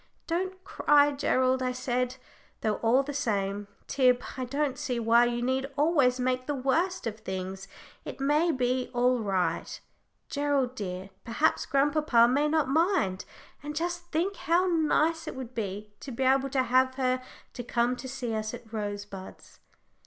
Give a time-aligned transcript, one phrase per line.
[0.25, 2.15] "Don't cry, Gerald," I said;
[2.61, 7.05] "though, all the same, Tib, I don't see why you need always make the worst
[7.05, 7.67] of things.
[8.03, 9.79] It may be all right,
[10.27, 13.25] Gerald dear perhaps grandpapa may not mind.
[13.61, 17.21] And just think how nice it would be to be able to have her
[17.53, 19.59] to come to see us at Rosebuds!"